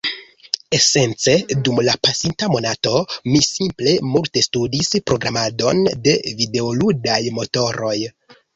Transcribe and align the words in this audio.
esence 0.77 1.35
dum 1.67 1.81
la 1.87 1.93
pasinta 2.07 2.49
monato 2.53 2.95
mi 3.29 3.43
simple 3.49 3.95
multe 4.15 4.45
studis 4.47 4.91
programadon 5.13 5.85
de 6.09 6.19
videoludaj 6.41 7.23
motoroj. 7.41 7.97